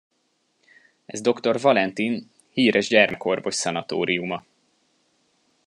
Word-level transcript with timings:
Ez 1.05 1.21
doktor 1.21 1.61
Valentin, 1.61 2.31
híres 2.53 2.87
gyermekorvos 2.87 3.55
szanatóriuma. 3.55 4.45